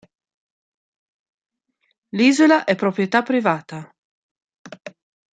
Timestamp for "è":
2.63-2.73